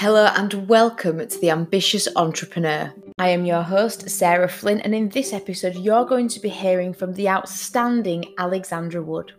[0.00, 2.94] Hello and welcome to The Ambitious Entrepreneur.
[3.18, 6.94] I am your host, Sarah Flynn, and in this episode, you're going to be hearing
[6.94, 9.32] from the outstanding Alexandra Wood.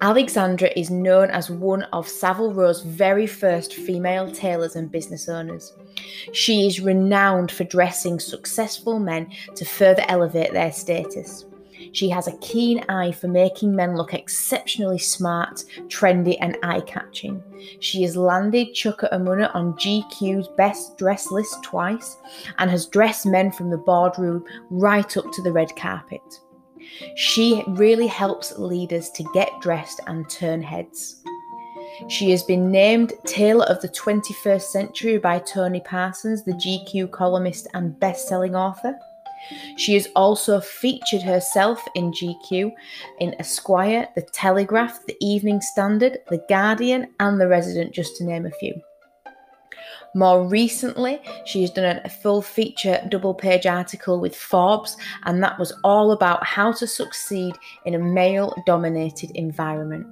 [0.00, 5.74] Alexandra is known as one of Savile Row's very first female tailors and business owners.
[6.32, 11.44] She is renowned for dressing successful men to further elevate their status.
[11.96, 17.42] She has a keen eye for making men look exceptionally smart, trendy, and eye catching.
[17.80, 22.18] She has landed Chuka Umunna on GQ's best dress list twice
[22.58, 26.20] and has dressed men from the boardroom right up to the red carpet.
[27.14, 31.22] She really helps leaders to get dressed and turn heads.
[32.08, 37.68] She has been named Tailor of the 21st Century by Tony Parsons, the GQ columnist
[37.72, 38.94] and best selling author.
[39.76, 42.72] She has also featured herself in GQ,
[43.20, 48.46] in Esquire, The Telegraph, The Evening Standard, The Guardian, and The Resident, just to name
[48.46, 48.80] a few.
[50.14, 55.58] More recently, she has done a full feature double page article with Forbes, and that
[55.58, 60.06] was all about how to succeed in a male dominated environment.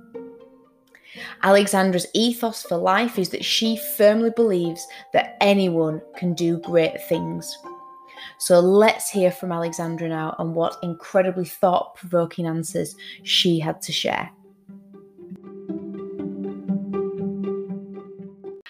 [1.42, 7.56] Alexandra's ethos for life is that she firmly believes that anyone can do great things.
[8.38, 13.92] So let's hear from Alexandra now and what incredibly thought provoking answers she had to
[13.92, 14.30] share.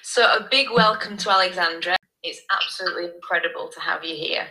[0.03, 1.97] So, a big welcome to Alexandra.
[2.23, 4.47] It's absolutely incredible to have you here.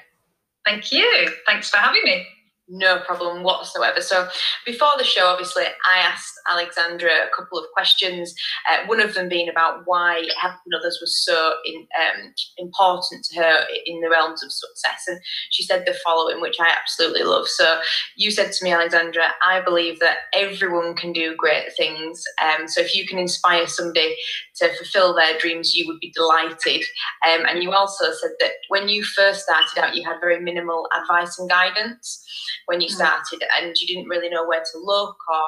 [0.65, 1.29] Thank you.
[1.45, 2.25] Thanks for having me
[2.67, 4.01] no problem whatsoever.
[4.01, 4.27] So,
[4.65, 8.33] before the show, obviously, I asked Alexandra a couple of questions.
[8.69, 13.39] Uh, one of them being about why helping others was so in, um, important to
[13.39, 15.05] her in the realms of success.
[15.08, 15.19] And
[15.52, 17.47] she said the following, which I absolutely love.
[17.47, 17.80] So,
[18.16, 22.23] you said to me, Alexandra, I believe that everyone can do great things.
[22.41, 24.16] Um, so, if you can inspire somebody
[24.55, 26.83] to fulfill their dreams, you would be delighted.
[27.27, 30.87] Um, and you also said that when you first started out, you had very minimal
[30.93, 32.23] advice and guidance
[32.65, 32.95] when you mm.
[32.95, 35.43] started and you didn't really know where to look or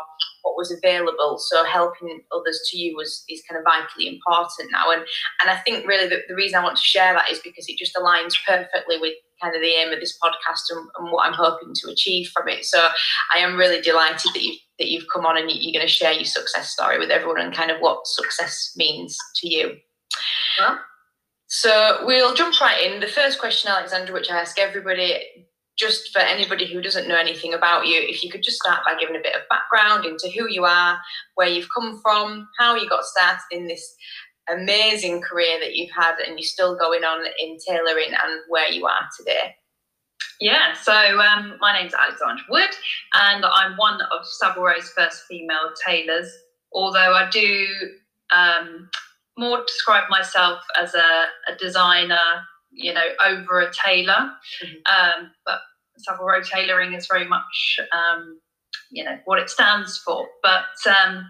[0.45, 1.38] what was available.
[1.39, 4.91] So helping others to you was is kind of vitally important now.
[4.91, 5.01] And
[5.41, 7.78] and i think really the, the reason i want to share that is because it
[7.78, 11.33] just aligns perfectly with kind of the aim of this podcast and, and what i'm
[11.33, 12.66] hoping to achieve from it.
[12.66, 12.88] So
[13.33, 16.11] i am really delighted that you've that you've come on and you're going to share
[16.11, 19.77] your success story with everyone and kind of what success means to you.
[20.59, 20.79] Well,
[21.47, 23.00] so we'll jump right in.
[23.00, 25.47] The first question, Alexandra, which I ask everybody,
[25.78, 28.97] just for anybody who doesn't know anything about you, if you could just start by
[29.00, 30.97] giving a bit of background into who you are,
[31.36, 33.96] where you've come from, how you got started in this
[34.50, 38.86] amazing career that you've had and you're still going on in tailoring and where you
[38.86, 39.56] are today.
[40.40, 42.69] Yeah, so um, my name's Alexandra Wood
[43.13, 46.31] and I'm one of Savile Row's first female tailors,
[46.74, 47.68] although I do
[48.36, 48.90] um,
[49.38, 52.19] more describe myself as a, a designer
[52.75, 54.31] you know, over a tailor.
[54.63, 55.22] Mm-hmm.
[55.22, 55.59] Um, but
[55.97, 58.40] Savile Row tailoring is very much, um,
[58.91, 60.28] you know, what it stands for.
[60.44, 61.25] But, um,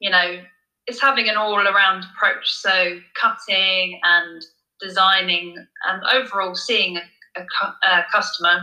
[0.00, 0.40] you know,
[0.86, 2.50] it's having an all around approach.
[2.50, 4.42] So cutting and
[4.80, 5.56] designing
[5.88, 8.60] and overall seeing a, a, a customer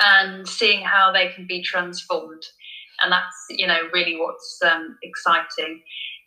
[0.00, 2.42] and seeing how they can be transformed.
[3.00, 5.82] And that's, you know, really what's um, exciting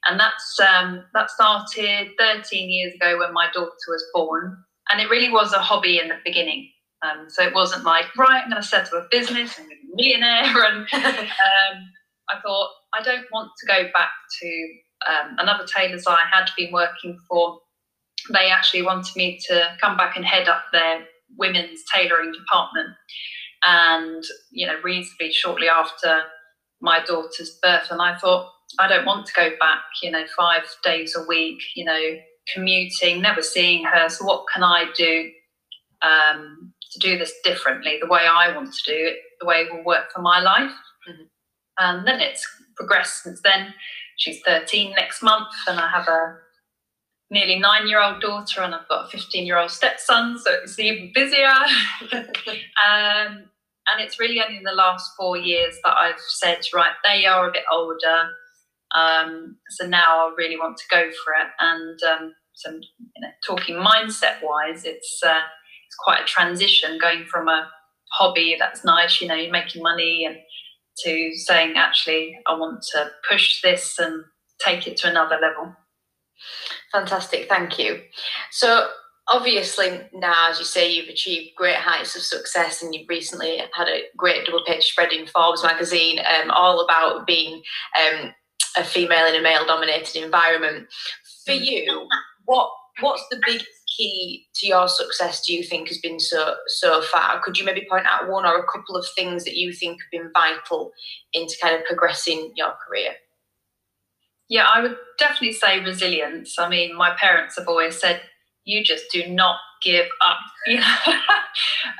[0.06, 4.58] and that's um, that started 13 years ago when my daughter was born
[4.92, 6.70] and it really was a hobby in the beginning.
[7.04, 9.76] Um, so it wasn't like, right, I'm going to set up a business and be
[10.14, 10.44] a millionaire.
[10.94, 11.90] And um,
[12.30, 14.68] I thought, I don't want to go back to
[15.10, 17.60] um, another tailor's I had been working for.
[18.32, 21.06] They actually wanted me to come back and head up their
[21.38, 22.90] women's tailoring department.
[23.64, 26.24] And, you know, reasonably shortly after
[26.82, 27.88] my daughter's birth.
[27.90, 31.62] And I thought, I don't want to go back, you know, five days a week,
[31.76, 32.18] you know,
[32.54, 34.10] commuting, never seeing her.
[34.10, 35.32] So, what can I do
[36.02, 39.74] um, to do this differently, the way I want to do it, the way it
[39.74, 40.72] will work for my life?
[41.10, 41.24] Mm-hmm.
[41.80, 42.46] And then it's
[42.76, 43.74] progressed since then.
[44.18, 46.38] She's 13 next month, and I have a
[47.30, 50.78] nearly nine year old daughter, and I've got a 15 year old stepson, so it's
[50.78, 51.48] even busier.
[52.14, 53.50] um,
[53.88, 57.50] and it's really only in the last four years that I've said, right, they are
[57.50, 58.30] a bit older.
[58.94, 61.48] Um, so now I really want to go for it.
[61.60, 62.34] And um,
[62.64, 65.40] so, you know, talking mindset wise, it's uh,
[65.88, 67.70] it's quite a transition going from a
[68.12, 70.38] hobby that's nice, you know, you're making money, and
[71.00, 74.24] to saying actually I want to push this and
[74.60, 75.76] take it to another level.
[76.92, 78.02] Fantastic, thank you.
[78.52, 78.90] So
[79.28, 83.88] obviously now as you say you've achieved great heights of success and you've recently had
[83.88, 87.62] a great double page spread in forbes magazine um, all about being
[88.02, 88.34] um,
[88.76, 90.88] a female in a male dominated environment.
[91.46, 91.66] For mm.
[91.66, 92.08] you,
[92.46, 93.68] what what's the biggest
[93.98, 97.42] key to your success do you think has been so so far?
[97.42, 100.12] Could you maybe point out one or a couple of things that you think have
[100.12, 100.92] been vital
[101.34, 103.12] into kind of progressing your career?
[104.50, 106.60] Yeah, I would definitely say resilience.
[106.60, 108.22] I mean, my parents have always said,
[108.66, 110.40] you just do not give up.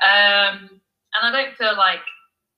[0.02, 0.80] Um,
[1.14, 2.00] and I don't feel like,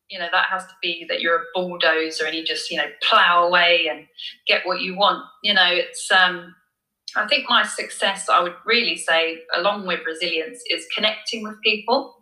[0.09, 2.87] you know, that has to be that you're a bulldozer and you just, you know,
[3.03, 4.07] plow away and
[4.47, 5.25] get what you want.
[5.43, 6.55] You know, it's, um,
[7.16, 12.16] I think my success, I would really say, along with resilience, is connecting with people.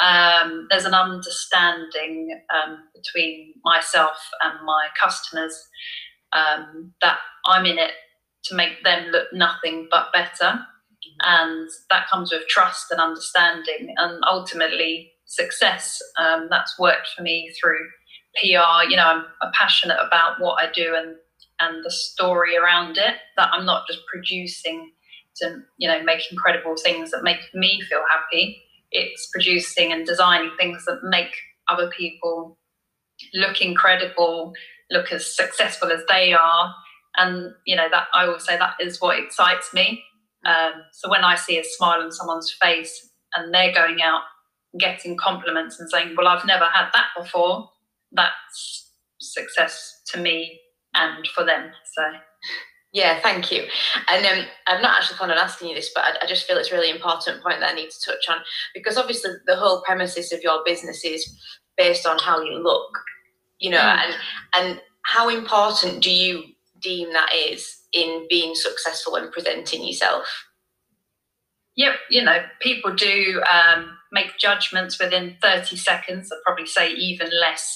[0.00, 5.58] Um, there's an understanding um, between myself and my customers
[6.32, 7.92] um, that I'm in it
[8.44, 10.60] to make them look nothing but better.
[11.22, 16.00] And that comes with trust and understanding and ultimately success.
[16.18, 17.78] Um, that's worked for me through
[18.36, 18.88] PR.
[18.88, 21.16] You know, I'm, I'm passionate about what I do and
[21.60, 24.92] and the story around it that I'm not just producing
[25.36, 28.62] to you know make incredible things that make me feel happy.
[28.90, 31.32] It's producing and designing things that make
[31.68, 32.58] other people
[33.34, 34.52] look incredible
[34.90, 36.74] look as successful as they are.
[37.16, 40.02] And you know that I always say that is what excites me.
[40.44, 44.22] Um, so when I see a smile on someone's face and they're going out
[44.78, 47.68] getting compliments and saying well I've never had that before
[48.12, 50.60] that's success to me
[50.94, 51.70] and for them.
[51.94, 52.02] So.
[52.92, 53.64] Yeah, thank you.
[54.08, 56.56] And um, I'm not actually planning on asking you this, but I, I, just feel
[56.56, 58.38] it's a really important point that I need to touch on
[58.74, 61.38] because obviously the whole premises of your business is
[61.76, 62.98] based on how you look,
[63.60, 63.98] you know, mm.
[63.98, 64.14] and
[64.54, 66.42] and how important do you
[66.80, 70.26] deem that is in being successful and presenting yourself?
[71.76, 76.30] Yep, you know, people do um, make judgments within 30 seconds.
[76.32, 77.74] I'd probably say even less.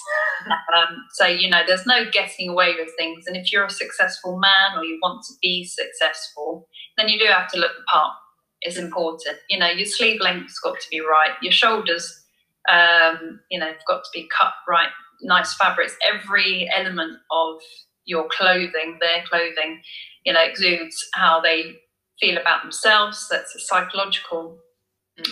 [0.76, 3.24] Um, so, you know, there's no getting away with things.
[3.26, 7.26] And if you're a successful man or you want to be successful, then you do
[7.26, 8.14] have to look the part.
[8.60, 9.36] It's important.
[9.48, 11.30] You know, your sleeve length's got to be right.
[11.42, 12.24] Your shoulders,
[12.68, 14.88] um, you know, have got to be cut right.
[15.22, 15.96] Nice fabrics.
[16.06, 17.60] Every element of
[18.04, 19.82] your clothing, their clothing,
[20.24, 21.76] you know, exudes how they
[22.20, 23.26] feel about themselves.
[23.30, 24.58] That's a psychological.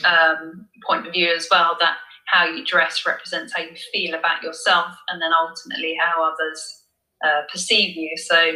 [0.05, 1.77] Um, point of view as well.
[1.81, 1.97] That
[2.27, 6.85] how you dress represents how you feel about yourself, and then ultimately how others
[7.25, 8.17] uh, perceive you.
[8.17, 8.53] So,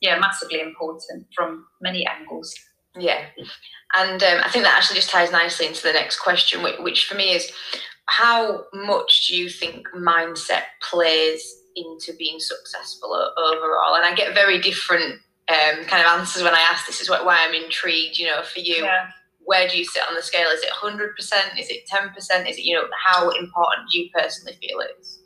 [0.00, 2.54] yeah, massively important from many angles.
[2.98, 3.24] Yeah,
[3.94, 7.06] and um, I think that actually just ties nicely into the next question, which, which
[7.06, 7.50] for me is
[8.06, 11.42] how much do you think mindset plays
[11.76, 13.94] into being successful overall?
[13.94, 16.86] And I get very different um, kind of answers when I ask.
[16.86, 18.18] This is why I'm intrigued.
[18.18, 19.08] You know, for you, yeah.
[19.44, 20.48] Where do you sit on the scale?
[20.48, 21.58] Is it 100 percent?
[21.58, 22.48] Is it 10 percent?
[22.48, 25.20] Is it you know how important you personally feel it is?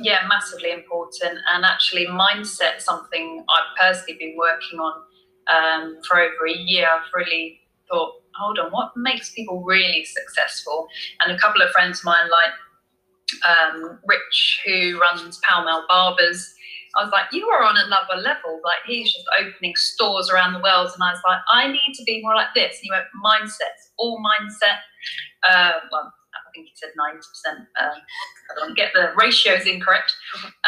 [0.00, 1.38] Yeah, massively important.
[1.52, 4.94] And actually, mindset something I've personally been working on
[5.48, 6.86] um, for over a year.
[6.86, 7.60] I've really
[7.90, 10.88] thought, hold on, what makes people really successful?
[11.20, 12.52] And a couple of friends of mine, like
[13.46, 16.54] um, Rich, who runs Pall Mall Barbers,
[16.96, 18.60] I was like, you are on another level.
[18.64, 22.04] Like he's just opening stores around the world, and I was like, I need to
[22.04, 22.76] be more like this.
[22.76, 24.78] And he went, mindset, all mindset.
[25.48, 27.68] Uh, well, I think he said ninety percent.
[27.80, 28.00] Um,
[28.50, 30.14] I don't get the ratios incorrect,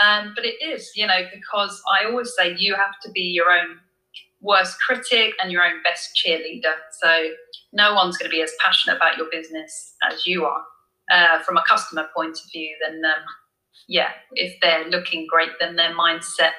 [0.03, 3.51] um, but it is, you know, because I always say you have to be your
[3.51, 3.79] own
[4.41, 6.75] worst critic and your own best cheerleader.
[7.01, 7.31] So
[7.73, 10.63] no one's going to be as passionate about your business as you are.
[11.11, 13.23] Uh, from a customer point of view, than um,
[13.89, 16.53] yeah, if they're looking great, then their mindset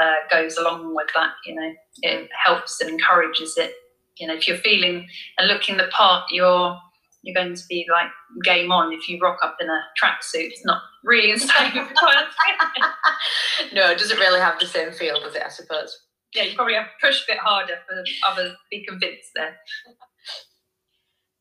[0.00, 1.32] uh, goes along with that.
[1.44, 3.72] You know, it helps and encourages it.
[4.18, 6.78] You know, if you're feeling and looking the part, you're
[7.22, 8.08] you're going to be like
[8.44, 8.92] game on.
[8.92, 11.74] If you rock up in a tracksuit, it's not really the same.
[13.74, 15.42] no, it doesn't really have the same feel, does it?
[15.44, 16.04] I suppose.
[16.34, 19.56] Yeah, you probably have to push a bit harder for others to be convinced there.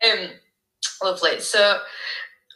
[0.03, 0.29] Um,
[1.03, 1.39] lovely.
[1.39, 1.79] So,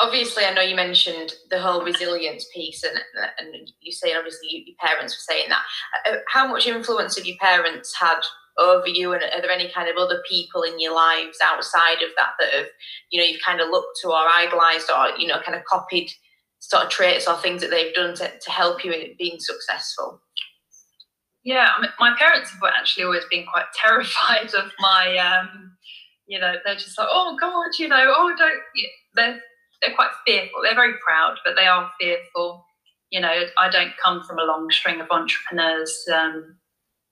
[0.01, 2.98] obviously, I know you mentioned the whole resilience piece, and
[3.39, 5.63] and you say obviously your parents were saying that.
[6.05, 8.20] Uh, how much influence have your parents had
[8.58, 12.10] over you, and are there any kind of other people in your lives outside of
[12.17, 12.67] that that have,
[13.12, 16.12] you know, you've kind of looked to or idolized or you know, kind of copied
[16.60, 20.22] sort of traits or things that they've done to, to help you in being successful?
[21.43, 25.17] Yeah, my parents have actually always been quite terrified of my.
[25.17, 25.67] Um,
[26.27, 28.62] you know, they're just like, oh God, you know, oh don't.
[29.15, 29.41] They're
[29.82, 30.62] they're quite fearful.
[30.64, 32.66] They're very proud, but they are fearful.
[33.10, 36.06] You know, I don't come from a long string of entrepreneurs.
[36.14, 36.58] Um,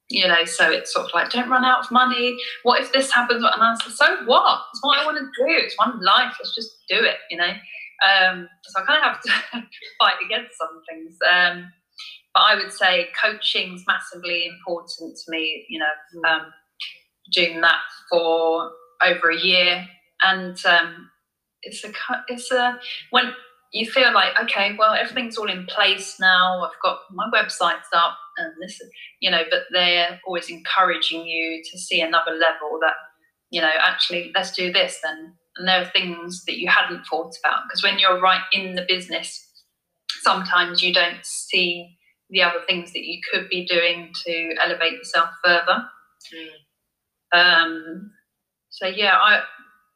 [0.10, 2.38] you know, so it's sort of like, don't run out of money.
[2.64, 3.44] What if this happens?
[3.44, 4.62] And I said, so what?
[4.74, 5.52] It's what I want to do.
[5.58, 6.34] It's one life.
[6.40, 7.18] Let's just do it.
[7.30, 7.54] You know.
[8.08, 9.30] Um, so I kind of have to
[10.00, 11.18] fight against some things.
[11.30, 11.72] Um,
[12.34, 15.66] but I would say coaching's massively important to me.
[15.70, 15.86] You know,
[16.16, 16.30] mm.
[16.30, 16.54] um,
[17.34, 18.72] doing that for
[19.04, 19.86] over a year,
[20.24, 21.10] and um,
[21.64, 21.92] it's a
[22.28, 22.80] it's a
[23.12, 23.32] when
[23.74, 26.64] you feel like okay, well everything's all in place now.
[26.64, 28.82] I've got my website's up, and this,
[29.20, 32.94] you know, but they're always encouraging you to see another level that
[33.52, 37.36] you know actually let's do this then and there are things that you hadn't thought
[37.44, 39.46] about because when you're right in the business
[40.22, 41.96] sometimes you don't see
[42.30, 45.84] the other things that you could be doing to elevate yourself further
[46.34, 47.38] mm.
[47.38, 48.12] um,
[48.70, 49.42] so yeah i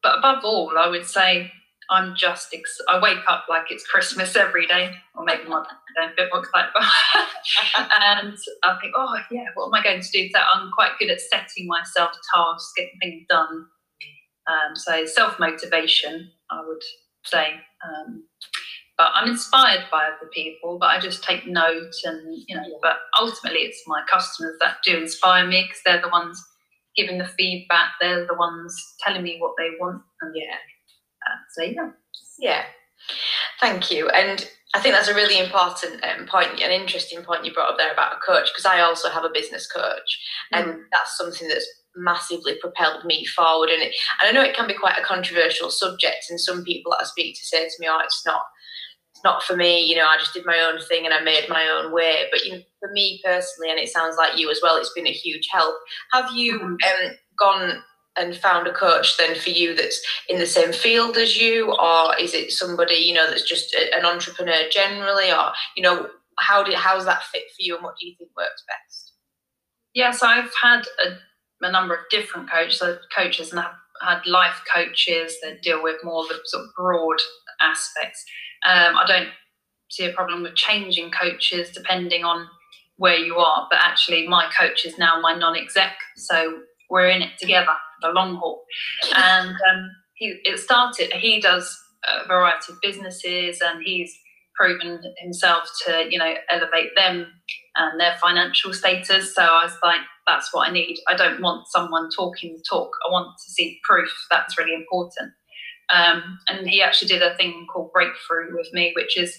[0.04, 1.52] but above all i would say
[1.90, 6.08] i'm just ex- i wake up like it's christmas every day or maybe more a
[6.16, 6.72] bit more excited
[7.78, 11.10] and i think oh yeah what am i going to do so i'm quite good
[11.10, 13.66] at setting myself tasks getting things done
[14.48, 16.82] um, so self motivation, I would
[17.26, 17.54] say.
[17.86, 18.24] Um,
[18.98, 22.98] but I'm inspired by other people, but I just take note and, you know, but
[23.20, 26.42] ultimately it's my customers that do inspire me because they're the ones
[26.96, 27.94] giving the feedback.
[28.00, 30.02] They're the ones telling me what they want.
[30.22, 30.56] And yeah,
[31.26, 31.90] uh, so yeah.
[32.40, 32.64] Yeah.
[33.60, 34.10] Thank you.
[34.10, 37.78] And I think that's a really important um, point, an interesting point you brought up
[37.78, 40.20] there about a coach, because I also have a business coach,
[40.52, 40.82] and mm.
[40.92, 43.70] that's something that's massively propelled me forward.
[43.70, 46.92] And, it, and I know it can be quite a controversial subject, and some people
[46.92, 48.42] that I speak to say to me, "Oh, it's not."
[49.24, 50.06] Not for me, you know.
[50.06, 52.26] I just did my own thing and I made my own way.
[52.32, 55.08] But you know, for me personally, and it sounds like you as well, it's been
[55.08, 55.76] a huge help.
[56.12, 56.74] Have you mm-hmm.
[56.74, 57.84] um, gone
[58.16, 60.00] and found a coach then for you that's
[60.30, 63.98] in the same field as you or is it somebody you know that's just a,
[63.98, 67.96] an entrepreneur generally or you know how did how's that fit for you and what
[68.00, 69.14] do you think works best
[69.96, 71.16] yes i've had a
[71.64, 72.82] a number of different coaches,
[73.16, 77.20] coaches, and I've had life coaches that deal with more of the sort of broad
[77.64, 78.24] aspects.
[78.66, 79.30] Um, I don't
[79.90, 82.48] see a problem with changing coaches depending on
[82.98, 87.32] where you are, but actually, my coach is now my non-exec, so we're in it
[87.40, 88.64] together, the long haul.
[89.16, 91.12] And um, he, it started.
[91.14, 91.76] He does
[92.08, 94.16] a variety of businesses, and he's
[94.56, 97.28] proven himself to, you know, elevate them
[97.76, 99.34] and their financial status.
[99.34, 101.00] So I was like, that's what I need.
[101.08, 102.92] I don't want someone talking the talk.
[103.08, 104.12] I want to see proof.
[104.30, 105.32] That's really important.
[105.94, 109.38] Um, and he actually did a thing called breakthrough with me, which is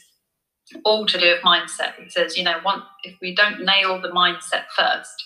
[0.84, 1.94] all to do with mindset.
[2.02, 5.24] He says, you know, one, if we don't nail the mindset first,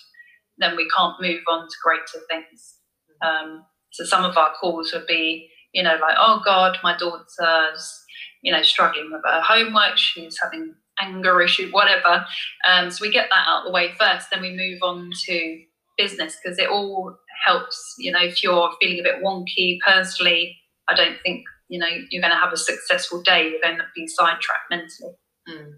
[0.57, 2.75] then we can't move on to greater things.
[3.21, 8.03] Um, so some of our calls would be, you know, like, oh God, my daughter's,
[8.41, 9.97] you know, struggling with her homework.
[9.97, 12.25] She's having anger issue, whatever.
[12.67, 15.61] Um, so we get that out of the way first, then we move on to
[15.97, 17.95] business because it all helps.
[17.97, 20.57] You know, if you're feeling a bit wonky personally,
[20.89, 23.49] I don't think you know you're going to have a successful day.
[23.49, 25.13] You're going to be sidetracked mentally.
[25.47, 25.73] Mm.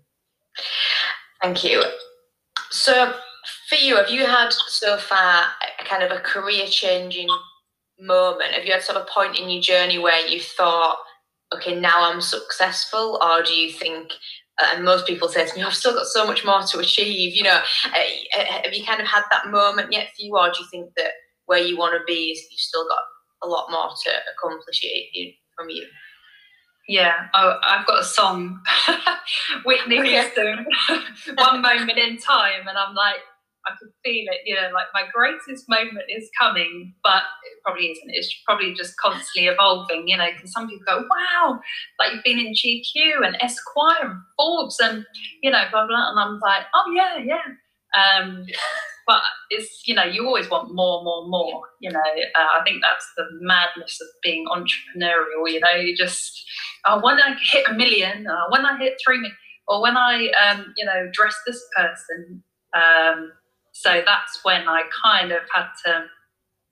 [1.41, 1.83] Thank you.
[2.69, 3.13] So,
[3.67, 5.45] for you, have you had so far
[5.79, 7.27] a kind of a career changing
[7.99, 8.53] moment?
[8.53, 10.97] Have you had sort of a point in your journey where you thought,
[11.53, 14.11] okay, now I'm successful, or do you think
[14.61, 17.35] and most people say to me, I've still got so much more to achieve.
[17.35, 20.51] You know, uh, uh, have you kind of had that moment yet for you, or
[20.51, 21.11] do you think that
[21.45, 22.99] where you want to be is you've still got
[23.43, 25.85] a lot more to accomplish it from you?
[26.87, 28.59] Yeah, oh, I've got a song,
[29.65, 30.65] Whitney Houston,
[31.35, 33.21] one moment in time, and I'm like,
[33.65, 37.91] I could feel it, you know, like my greatest moment is coming, but it probably
[37.91, 38.09] isn't.
[38.09, 41.59] It's probably just constantly evolving, you know, because some people go, wow,
[41.99, 45.05] like you've been in GQ and Esquire and Forbes and,
[45.43, 46.09] you know, blah, blah.
[46.09, 47.43] And I'm like, oh, yeah, yeah.
[47.93, 48.45] Um,
[49.07, 51.99] but it's, you know, you always want more, more, more, you know.
[51.99, 56.43] Uh, I think that's the madness of being entrepreneurial, you know, you just,
[56.85, 59.35] oh, when I hit a million, or when I hit three million,
[59.67, 62.43] or when I, um, you know, dress this person,
[62.73, 63.31] um,
[63.73, 66.05] so that's when I kind of had to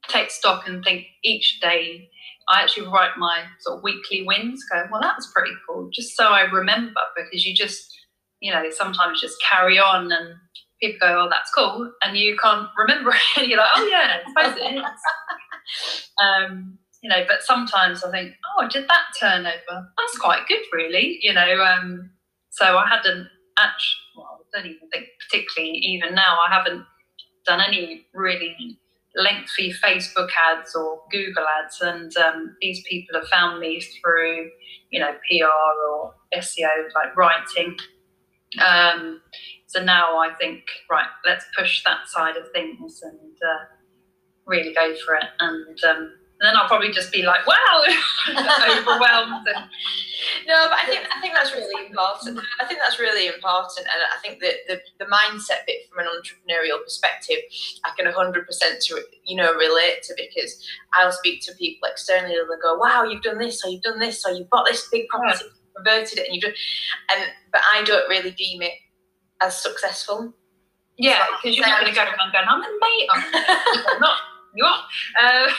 [0.08, 2.10] take stock and think each day.
[2.48, 6.16] I actually write my sort of weekly wins, going, well, that was pretty cool, just
[6.18, 7.96] so I remember because you just,
[8.40, 10.34] you know, sometimes just carry on and
[10.82, 13.22] people go, oh, that's cool, and you can't remember it.
[13.38, 16.10] and you're like, oh, yeah, I suppose it is.
[16.24, 19.88] um, you know, but sometimes I think, oh, I did that turnover.
[19.98, 21.64] That's quite good, really, you know.
[21.64, 22.12] Um,
[22.50, 26.86] so I hadn't actually, well, I don't even think particularly even now, I haven't
[27.46, 28.78] done any really
[29.16, 34.50] lengthy Facebook ads or Google ads, and um, these people have found me through,
[34.92, 35.46] you know, PR
[35.90, 37.78] or SEO, like writing.
[38.66, 39.22] Um,
[39.70, 43.66] so now I think, right, let's push that side of things and uh,
[44.48, 45.26] really go for it.
[45.40, 47.84] And um, and then I'll probably just be like, wow,
[48.30, 49.46] overwhelmed.
[49.46, 49.66] And,
[50.48, 52.40] no, but I think I think that's really important.
[52.60, 56.10] I think that's really important, and I think that the, the mindset bit from an
[56.10, 57.38] entrepreneurial perspective,
[57.86, 62.36] I can hundred percent to you know relate to because I'll speak to people externally
[62.36, 64.90] and they'll go, "Wow, you've done this, or you've done this, or you've bought this
[64.92, 65.52] big property, yeah.
[65.76, 66.54] converted it, and you've done,"
[67.12, 68.74] and but I don't really deem it
[69.42, 70.34] as successful.
[70.98, 73.08] Yeah, because you're not going to go around going, "I'm a mate,"
[73.88, 74.18] I'm not.
[74.54, 74.84] You are.
[75.22, 75.52] Uh,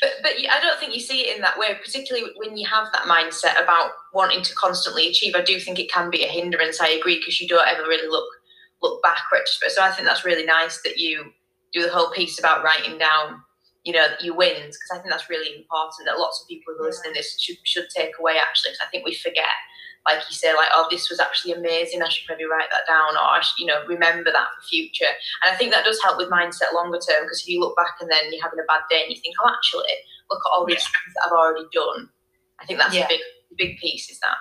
[0.00, 2.88] but but I don't think you see it in that way, particularly when you have
[2.92, 5.34] that mindset about wanting to constantly achieve.
[5.34, 6.80] I do think it can be a hindrance.
[6.80, 8.28] I agree because you don't ever really look
[8.80, 9.58] look backwards.
[9.60, 11.32] But so I think that's really nice that you
[11.72, 13.42] do the whole piece about writing down,
[13.84, 16.06] you know, your wins because I think that's really important.
[16.06, 18.86] That lots of people who are listening to this should should take away actually because
[18.86, 19.52] I think we forget
[20.06, 22.02] like you say, like, oh, this was actually amazing.
[22.02, 25.12] I should maybe write that down, or I should, you know, remember that for future.
[25.44, 27.96] And I think that does help with mindset longer term because if you look back
[28.00, 29.92] and then you're having a bad day and you think, oh, actually,
[30.30, 30.96] look at all these yeah.
[30.96, 32.08] things that I've already done.
[32.60, 33.04] I think that's yeah.
[33.04, 33.20] a big,
[33.56, 34.10] big piece.
[34.10, 34.36] Is that?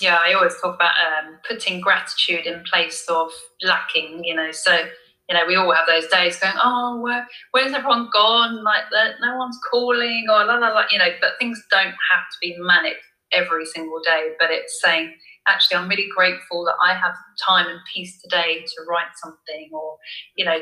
[0.00, 3.30] Yeah, I always talk about um, putting gratitude in place of
[3.62, 4.24] lacking.
[4.24, 4.84] You know, so
[5.28, 8.64] you know, we all have those days going, oh, where, where's everyone gone?
[8.64, 8.82] Like,
[9.20, 12.56] no one's calling, or la la la, you know, but things don't have to be
[12.58, 12.96] manic
[13.32, 15.14] every single day, but it's saying,
[15.46, 19.96] actually, I'm really grateful that I have time and peace today to write something, or,
[20.36, 20.58] you know,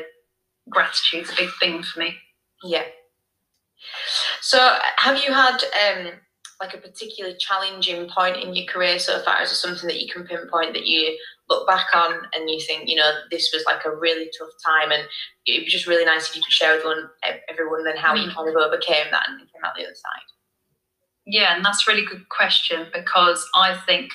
[0.69, 2.15] gratitude's a big thing for me.
[2.63, 2.83] Yeah.
[4.41, 6.11] So, have you had um,
[6.59, 9.41] like a particularly challenging point in your career so far?
[9.41, 11.17] Is it something that you can pinpoint that you
[11.49, 14.91] look back on and you think, you know, this was like a really tough time,
[14.91, 15.03] and
[15.47, 17.09] it'd be just really nice if you could share with one,
[17.49, 18.23] everyone then how mm.
[18.23, 20.40] you kind of overcame that and came out the other side?
[21.31, 24.11] Yeah, and that's a really good question because I think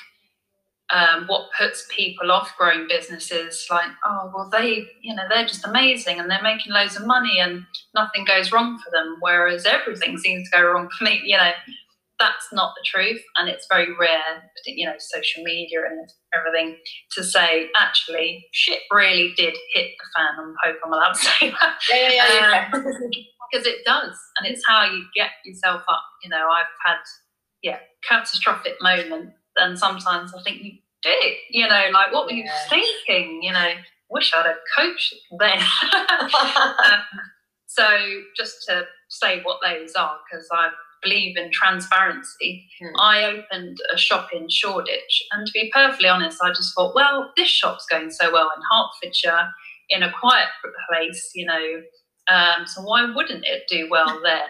[0.91, 5.65] um, what puts people off growing businesses like, oh, well, they, you know, they're just
[5.65, 10.17] amazing and they're making loads of money and nothing goes wrong for them, whereas everything
[10.19, 11.19] seems to go wrong for me.
[11.25, 11.51] You know,
[12.19, 16.77] that's not the truth, and it's very rare, you know, social media and everything,
[17.13, 20.53] to say actually shit really did hit the fan.
[20.63, 21.79] I hope I'm allowed to say that.
[21.91, 22.69] Yeah, yeah, yeah.
[22.73, 22.85] Um,
[23.51, 26.97] because it does and it's how you get yourself up you know i've had
[27.63, 30.71] yeah catastrophic moments and sometimes i think you
[31.03, 32.69] did you know like what were you yeah.
[32.69, 33.71] thinking you know
[34.09, 35.59] wish i'd have coached then
[35.93, 37.01] um,
[37.65, 37.85] so
[38.35, 40.69] just to say what those are because i
[41.03, 42.99] believe in transparency hmm.
[42.99, 47.31] i opened a shop in shoreditch and to be perfectly honest i just thought well
[47.37, 49.49] this shop's going so well in hertfordshire
[49.89, 50.47] in a quiet
[50.89, 51.81] place you know
[52.27, 54.47] um, so why wouldn't it do well there?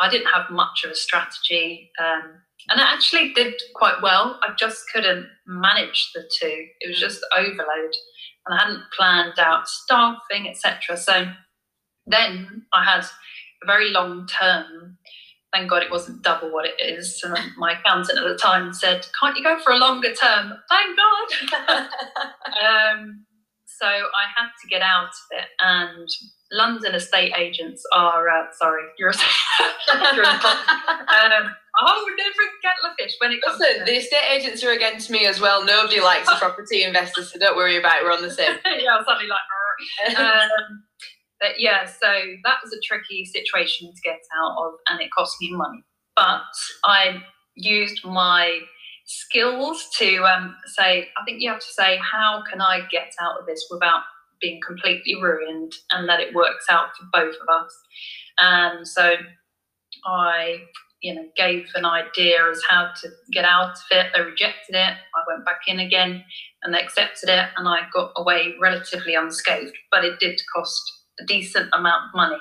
[0.00, 2.32] I didn't have much of a strategy, um,
[2.68, 4.40] and it actually did quite well.
[4.42, 6.66] I just couldn't manage the two.
[6.80, 7.94] It was just overload,
[8.46, 10.96] and I hadn't planned out staffing, etc.
[10.96, 11.26] So
[12.06, 13.04] then I had
[13.62, 14.98] a very long term.
[15.52, 17.22] Thank God it wasn't double what it is.
[17.22, 20.98] And my accountant at the time said, "Can't you go for a longer term?" Thank
[20.98, 21.86] God.
[22.64, 23.24] um,
[23.66, 26.08] so I had to get out of it, and
[26.54, 29.14] London estate agents are uh, sorry, you're a,
[30.14, 30.40] you're um,
[31.76, 33.58] I would never get the fish when it comes.
[33.58, 35.64] Listen, to the estate agents are against me as well.
[35.64, 38.04] Nobody likes a property investor, so don't worry about it.
[38.04, 38.56] We're on the same.
[38.64, 40.16] yeah, suddenly like.
[40.16, 40.84] um,
[41.40, 42.06] but yeah, so
[42.44, 45.82] that was a tricky situation to get out of, and it cost me money.
[46.14, 46.42] But
[46.84, 47.20] I
[47.56, 48.60] used my
[49.06, 53.40] skills to um, say, I think you have to say, how can I get out
[53.40, 54.02] of this without
[54.44, 57.72] being completely ruined and that it works out for both of us.
[58.38, 59.14] And so
[60.04, 60.58] I,
[61.02, 64.06] you know, gave an idea as how to get out of it.
[64.14, 64.94] They rejected it.
[64.94, 66.22] I went back in again
[66.62, 69.76] and they accepted it and I got away relatively unscathed.
[69.90, 70.82] But it did cost
[71.20, 72.40] a decent amount of money.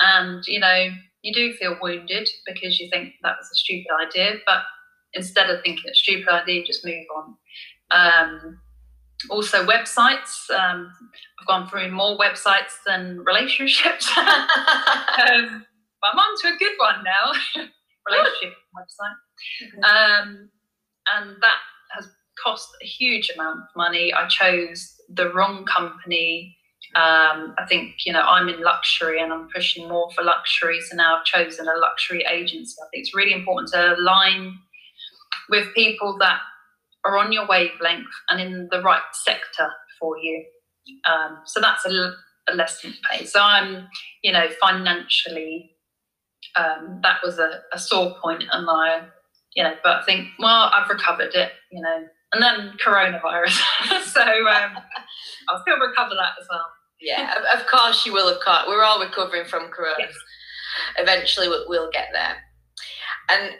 [0.00, 0.88] And, you know,
[1.22, 4.62] you do feel wounded because you think that was a stupid idea, but
[5.14, 7.34] instead of thinking it's a stupid idea, just move on.
[7.90, 8.60] Um,
[9.30, 10.50] also websites.
[10.50, 10.92] Um,
[11.40, 14.10] I've gone through more websites than relationships.
[14.16, 15.64] um,
[16.00, 17.64] but I'm on to a good one now.
[18.08, 19.84] Relationship website.
[19.84, 20.50] Um,
[21.14, 21.58] and that
[21.96, 22.08] has
[22.42, 24.12] cost a huge amount of money.
[24.12, 26.56] I chose the wrong company.
[26.94, 30.80] Um, I think, you know, I'm in luxury and I'm pushing more for luxury.
[30.80, 32.76] So now I've chosen a luxury agency.
[32.80, 34.58] I think it's really important to align
[35.50, 36.40] with people that
[37.04, 40.44] are on your wavelength and in the right sector for you.
[41.08, 42.12] Um, so that's a,
[42.50, 43.24] a lesson to pay.
[43.24, 43.88] So I'm,
[44.22, 45.70] you know, financially,
[46.56, 49.02] um, that was a, a sore point, and I,
[49.54, 53.58] you know, but I think, well, I've recovered it, you know, and then coronavirus.
[54.04, 54.78] so um,
[55.48, 56.64] I'll still recover that as well.
[57.00, 58.64] Yeah, of course you will, of course.
[58.66, 59.94] We're all recovering from corona.
[60.00, 60.14] Yes.
[60.98, 62.36] eventually we'll, we'll get there.
[63.28, 63.54] And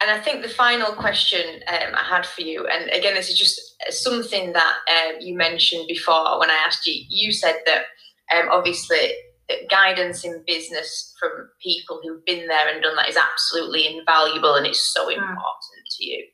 [0.00, 3.38] and I think the final question um, I had for you, and again, this is
[3.38, 3.60] just
[3.90, 7.04] something that um, you mentioned before when I asked you.
[7.08, 7.84] You said that
[8.34, 9.12] um, obviously
[9.68, 14.66] guidance in business from people who've been there and done that is absolutely invaluable and
[14.66, 15.12] it's so hmm.
[15.12, 15.96] important mm.
[15.96, 16.24] to you.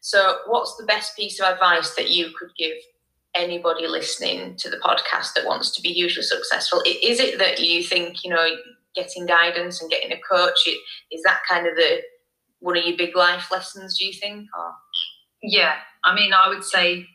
[0.00, 2.76] So, what's the best piece of advice that you could give
[3.34, 6.82] anybody listening to the podcast that wants to be hugely successful?
[6.86, 8.46] Is it that you think, you know,
[8.94, 10.68] getting guidance and getting a coach
[11.10, 12.00] is that kind of the
[12.64, 13.98] one of your big life lessons?
[13.98, 14.48] Do you think?
[14.58, 14.72] Or?
[15.42, 15.74] Yeah,
[16.04, 17.06] I mean, I would say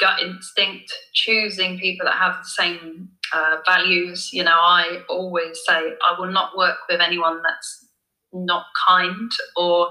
[0.00, 4.30] gut instinct, choosing people that have the same uh, values.
[4.32, 7.86] You know, I always say I will not work with anyone that's
[8.32, 9.88] not kind or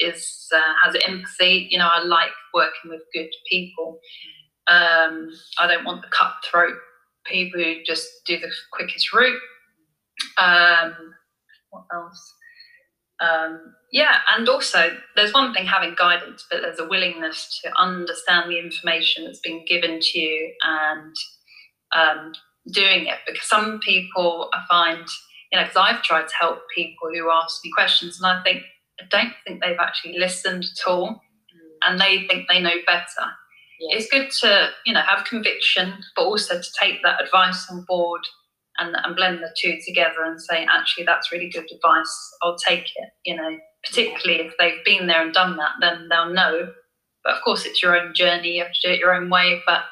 [0.00, 1.68] is uh, has empathy.
[1.70, 3.98] You know, I like working with good people.
[4.66, 6.76] Um, I don't want the cutthroat
[7.24, 9.40] people who just do the quickest route.
[10.36, 10.94] Um,
[11.70, 12.34] what else?
[13.20, 18.50] Um, yeah, and also there's one thing having guidance, but there's a willingness to understand
[18.50, 21.16] the information that's been given to you and
[21.92, 22.32] um,
[22.70, 23.18] doing it.
[23.26, 25.06] Because some people I find,
[25.50, 28.62] you know, because I've tried to help people who ask me questions, and I think
[29.00, 31.88] I don't think they've actually listened at all, mm.
[31.88, 33.26] and they think they know better.
[33.80, 33.96] Yeah.
[33.96, 38.22] It's good to you know have conviction, but also to take that advice on board
[38.80, 42.36] and, and blend the two together and say, actually, that's really good advice.
[42.42, 43.10] I'll take it.
[43.24, 46.72] You know, particularly if they've been there and done that, then they'll know.
[47.22, 48.56] But of course, it's your own journey.
[48.56, 49.60] You have to do it your own way.
[49.66, 49.82] But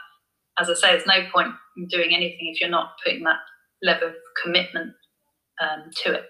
[0.59, 3.39] as I say, there's no point in doing anything if you're not putting that
[3.83, 4.93] level of commitment
[5.63, 6.25] um, to it.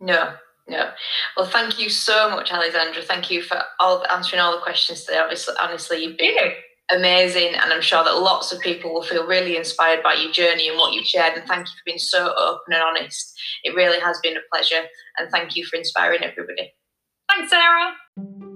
[0.00, 0.34] No,
[0.68, 0.90] no.
[1.36, 3.02] Well, thank you so much, Alexandra.
[3.02, 5.18] Thank you for all answering all the questions today.
[5.18, 6.36] Obviously, honestly, you've been
[6.90, 10.68] amazing and i'm sure that lots of people will feel really inspired by your journey
[10.68, 13.38] and what you've shared and thank you for being so open and honest.
[13.64, 14.86] It really has been a pleasure
[15.18, 16.72] and thank you for inspiring everybody.
[17.28, 18.55] Thanks sarah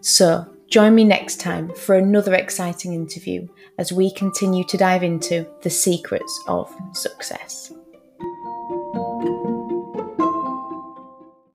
[0.00, 5.46] So join me next time for another exciting interview as we continue to dive into
[5.62, 7.72] the secrets of success.